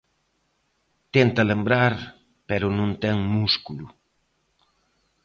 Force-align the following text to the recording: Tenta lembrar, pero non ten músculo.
Tenta 1.15 1.49
lembrar, 1.51 1.93
pero 2.49 2.67
non 2.77 2.89
ten 3.03 3.15
músculo. 3.35 3.85